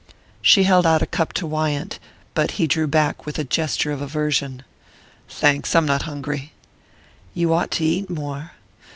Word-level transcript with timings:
She 0.41 0.63
held 0.63 0.87
out 0.87 1.03
a 1.03 1.05
cup 1.05 1.31
to 1.33 1.45
Wyant, 1.45 1.99
but 2.33 2.53
he 2.57 2.65
drew 2.65 2.87
back 2.87 3.27
with 3.27 3.37
a 3.37 3.43
gesture 3.43 3.91
of 3.91 4.01
aversion. 4.01 4.63
"Thanks; 5.29 5.75
I'm 5.75 5.85
not 5.85 6.01
hungry." 6.09 6.53
"You 7.35 7.53
ought 7.53 7.69
to 7.69 7.83
eat 7.83 8.09
more." 8.09 8.53